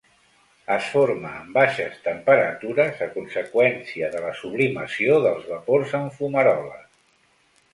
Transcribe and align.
Es 0.75 0.85
forma 0.93 1.33
en 1.41 1.51
baixes 1.57 1.99
temperatures 2.07 3.03
a 3.07 3.09
conseqüència 3.17 4.09
de 4.17 4.25
la 4.25 4.33
sublimació 4.41 5.21
dels 5.27 5.47
vapors 5.53 5.95
en 6.01 6.09
fumaroles. 6.17 6.91